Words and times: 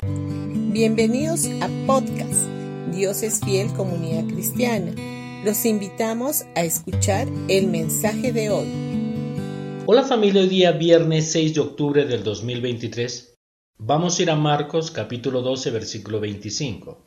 Bienvenidos 0.00 1.46
a 1.60 1.68
podcast 1.84 2.46
Dios 2.94 3.24
es 3.24 3.40
fiel 3.40 3.72
comunidad 3.72 4.32
cristiana. 4.32 4.92
Los 5.44 5.66
invitamos 5.66 6.44
a 6.54 6.62
escuchar 6.62 7.26
el 7.48 7.66
mensaje 7.66 8.32
de 8.32 8.48
hoy. 8.48 8.68
Hola 9.86 10.04
familia, 10.04 10.42
hoy 10.42 10.48
día 10.48 10.70
viernes 10.70 11.32
6 11.32 11.54
de 11.54 11.60
octubre 11.60 12.04
del 12.04 12.22
2023. 12.22 13.34
Vamos 13.78 14.18
a 14.18 14.22
ir 14.22 14.30
a 14.30 14.36
Marcos 14.36 14.92
capítulo 14.92 15.42
12 15.42 15.72
versículo 15.72 16.20
25. 16.20 17.04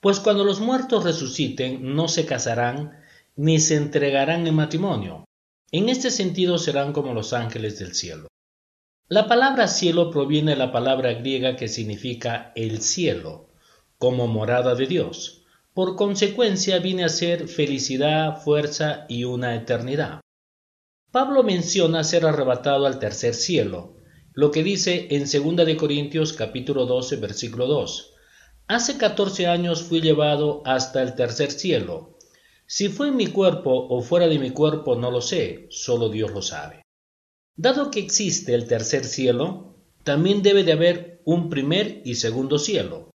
Pues 0.00 0.20
cuando 0.20 0.44
los 0.44 0.60
muertos 0.60 1.02
resuciten 1.02 1.96
no 1.96 2.06
se 2.06 2.26
casarán 2.26 2.92
ni 3.34 3.58
se 3.58 3.74
entregarán 3.74 4.46
en 4.46 4.54
matrimonio. 4.54 5.24
En 5.72 5.88
este 5.88 6.12
sentido 6.12 6.58
serán 6.58 6.92
como 6.92 7.12
los 7.12 7.32
ángeles 7.32 7.80
del 7.80 7.92
cielo. 7.92 8.28
La 9.12 9.26
palabra 9.26 9.66
cielo 9.66 10.08
proviene 10.12 10.52
de 10.52 10.56
la 10.56 10.70
palabra 10.70 11.14
griega 11.14 11.56
que 11.56 11.66
significa 11.66 12.52
el 12.54 12.80
cielo, 12.80 13.48
como 13.98 14.28
morada 14.28 14.76
de 14.76 14.86
Dios. 14.86 15.42
Por 15.74 15.96
consecuencia 15.96 16.78
viene 16.78 17.02
a 17.02 17.08
ser 17.08 17.48
felicidad, 17.48 18.40
fuerza 18.40 19.06
y 19.08 19.24
una 19.24 19.56
eternidad. 19.56 20.20
Pablo 21.10 21.42
menciona 21.42 22.04
ser 22.04 22.24
arrebatado 22.24 22.86
al 22.86 23.00
tercer 23.00 23.34
cielo, 23.34 23.96
lo 24.32 24.52
que 24.52 24.62
dice 24.62 25.08
en 25.10 25.24
2 25.24 25.66
de 25.66 25.76
Corintios 25.76 26.32
capítulo 26.32 26.86
12 26.86 27.16
versículo 27.16 27.66
2. 27.66 28.14
Hace 28.68 28.96
catorce 28.96 29.48
años 29.48 29.82
fui 29.82 30.00
llevado 30.00 30.62
hasta 30.64 31.02
el 31.02 31.16
tercer 31.16 31.50
cielo. 31.50 32.16
Si 32.64 32.88
fue 32.88 33.08
en 33.08 33.16
mi 33.16 33.26
cuerpo 33.26 33.88
o 33.88 34.02
fuera 34.02 34.28
de 34.28 34.38
mi 34.38 34.50
cuerpo 34.50 34.94
no 34.94 35.10
lo 35.10 35.20
sé, 35.20 35.66
solo 35.68 36.10
Dios 36.10 36.30
lo 36.30 36.42
sabe. 36.42 36.84
Dado 37.62 37.90
que 37.90 38.00
existe 38.00 38.54
el 38.54 38.66
tercer 38.66 39.04
cielo, 39.04 39.74
también 40.02 40.40
debe 40.40 40.64
de 40.64 40.72
haber 40.72 41.20
un 41.26 41.50
primer 41.50 42.00
y 42.06 42.14
segundo 42.14 42.58
cielo. 42.58 43.10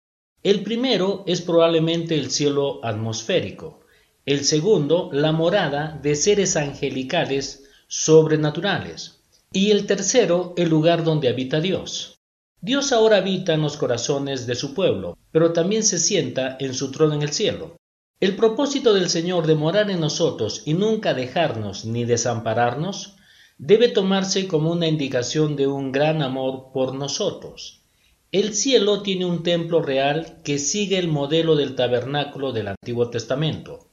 El 0.42 0.64
primero 0.64 1.24
es 1.28 1.42
probablemente 1.42 2.16
el 2.16 2.32
cielo 2.32 2.84
atmosférico, 2.84 3.82
el 4.26 4.44
segundo 4.44 5.12
la 5.14 5.32
morada 5.32 6.00
de 6.02 6.16
seres 6.16 6.58
angelicales 6.58 7.70
sobrenaturales, 7.88 9.20
y 9.54 9.70
el 9.70 9.86
tercero 9.86 10.56
el 10.58 10.70
lugar 10.70 11.04
donde 11.04 11.30
habita 11.30 11.62
Dios. 11.62 12.18
Dios 12.62 12.92
ahora 12.94 13.18
habita 13.18 13.54
en 13.54 13.62
los 13.62 13.78
corazones 13.78 14.48
de 14.48 14.56
su 14.56 14.74
pueblo, 14.74 15.20
pero 15.32 15.54
también 15.54 15.84
se 15.84 16.00
sienta 16.00 16.58
en 16.60 16.74
su 16.74 16.90
trono 16.90 17.14
en 17.14 17.22
el 17.22 17.32
cielo. 17.32 17.76
El 18.20 18.36
propósito 18.36 18.96
del 18.96 19.08
Señor 19.08 19.46
de 19.46 19.54
morar 19.54 19.92
en 19.92 20.00
nosotros 20.00 20.64
y 20.66 20.74
nunca 20.74 21.14
dejarnos 21.14 21.86
ni 21.86 22.06
desampararnos 22.06 23.18
debe 23.62 23.90
tomarse 23.90 24.48
como 24.48 24.72
una 24.72 24.88
indicación 24.88 25.56
de 25.56 25.68
un 25.68 25.92
gran 25.92 26.24
amor 26.24 26.72
por 26.74 26.96
nosotros. 26.96 27.84
El 28.32 28.56
cielo 28.56 29.04
tiene 29.04 29.26
un 29.26 29.44
templo 29.44 29.84
real 29.84 30.42
que 30.44 30.58
sigue 30.58 30.98
el 30.98 31.08
modelo 31.08 31.56
del 31.56 31.76
tabernáculo 31.76 32.54
del 32.54 32.70
Antiguo 32.70 33.12
Testamento. 33.12 33.88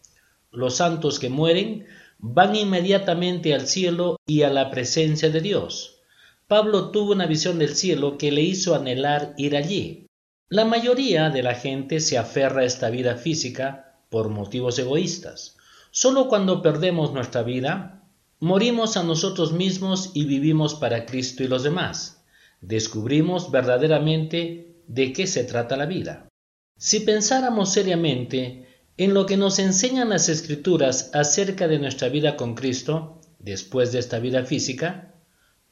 Los 0.51 0.77
santos 0.77 1.19
que 1.19 1.29
mueren 1.29 1.87
van 2.19 2.57
inmediatamente 2.57 3.53
al 3.53 3.67
cielo 3.67 4.17
y 4.27 4.41
a 4.41 4.49
la 4.49 4.71
presencia 4.71 5.29
de 5.29 5.43
Dios. 5.43 5.99
Pablo 6.47 6.91
tuvo 6.91 7.13
una 7.13 7.27
visión 7.27 7.59
del 7.59 7.77
cielo 7.77 8.17
que 8.17 8.33
le 8.33 8.41
hizo 8.41 8.75
anhelar 8.75 9.35
ir 9.37 9.55
allí. 9.55 10.07
La 10.49 10.65
mayoría 10.65 11.29
de 11.29 11.43
la 11.43 11.55
gente 11.55 12.01
se 12.01 12.17
aferra 12.17 12.63
a 12.63 12.65
esta 12.65 12.89
vida 12.89 13.17
física 13.17 14.01
por 14.09 14.31
motivos 14.31 14.79
egoístas. 14.79 15.59
Solo 15.91 16.29
cuando 16.29 16.63
perdemos 16.63 17.13
nuestra 17.13 17.43
vida, 17.43 17.99
Morimos 18.41 18.97
a 18.97 19.03
nosotros 19.03 19.53
mismos 19.53 20.13
y 20.15 20.25
vivimos 20.25 20.77
para 20.77 21.07
Cristo 21.07 21.43
y 21.43 21.49
los 21.49 21.65
demás. 21.65 22.23
Descubrimos 22.61 23.51
verdaderamente 23.51 24.77
de 24.87 25.13
qué 25.13 25.27
se 25.27 25.43
trata 25.43 25.77
la 25.77 25.87
vida. 25.87 26.29
Si 26.77 27.01
pensáramos 27.01 27.73
seriamente 27.73 28.69
en 28.97 29.13
lo 29.13 29.27
que 29.27 29.37
nos 29.37 29.59
enseñan 29.59 30.11
las 30.11 30.29
escrituras 30.29 31.11
acerca 31.15 31.67
de 31.67 31.81
nuestra 31.81 32.11
vida 32.11 32.37
con 32.37 32.55
Cristo, 32.55 33.21
después 33.41 33.91
de 33.91 33.99
esta 33.99 34.21
vida 34.21 34.45
física, 34.45 35.17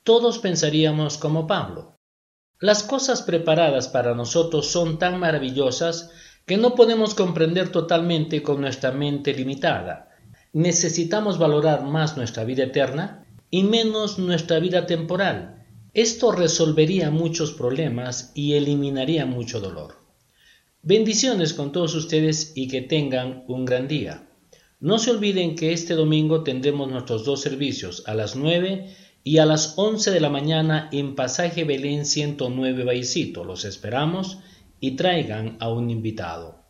todos 0.02 0.40
pensaríamos 0.40 1.18
como 1.18 1.46
Pablo. 1.46 1.94
Las 2.58 2.82
cosas 2.82 3.22
preparadas 3.22 3.86
para 3.86 4.16
nosotros 4.16 4.66
son 4.66 4.98
tan 4.98 5.20
maravillosas 5.20 6.10
que 6.46 6.56
no 6.56 6.74
podemos 6.74 7.14
comprender 7.14 7.70
totalmente 7.70 8.42
con 8.42 8.60
nuestra 8.60 8.90
mente 8.90 9.34
limitada 9.34 10.06
necesitamos 10.56 11.36
valorar 11.36 11.84
más 11.84 12.16
nuestra 12.16 12.44
vida 12.44 12.64
eterna 12.64 13.26
y 13.50 13.62
menos 13.64 14.18
nuestra 14.18 14.58
vida 14.58 14.86
temporal. 14.86 15.66
Esto 15.92 16.32
resolvería 16.32 17.10
muchos 17.10 17.52
problemas 17.52 18.32
y 18.34 18.54
eliminaría 18.54 19.26
mucho 19.26 19.60
dolor. 19.60 19.96
Bendiciones 20.80 21.52
con 21.52 21.72
todos 21.72 21.94
ustedes 21.94 22.52
y 22.54 22.68
que 22.68 22.80
tengan 22.80 23.44
un 23.48 23.66
gran 23.66 23.86
día. 23.86 24.30
No 24.80 24.98
se 24.98 25.10
olviden 25.10 25.56
que 25.56 25.74
este 25.74 25.92
domingo 25.92 26.42
tendremos 26.42 26.88
nuestros 26.90 27.26
dos 27.26 27.42
servicios 27.42 28.02
a 28.06 28.14
las 28.14 28.34
9 28.34 28.96
y 29.24 29.36
a 29.36 29.44
las 29.44 29.74
11 29.76 30.10
de 30.10 30.20
la 30.20 30.30
mañana 30.30 30.88
en 30.90 31.16
Pasaje 31.16 31.64
Belén 31.64 32.06
109 32.06 32.82
Baicito. 32.82 33.44
Los 33.44 33.66
esperamos 33.66 34.38
y 34.80 34.92
traigan 34.92 35.58
a 35.60 35.68
un 35.68 35.90
invitado. 35.90 36.65